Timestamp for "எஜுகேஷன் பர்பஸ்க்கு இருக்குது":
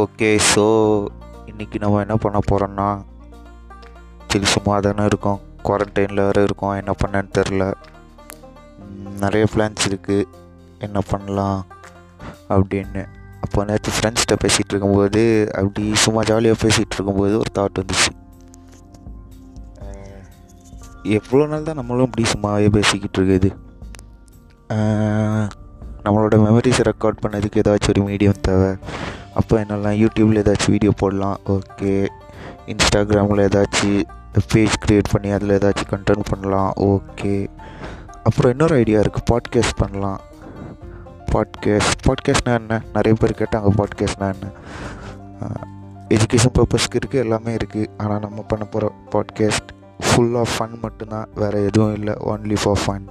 46.08-47.22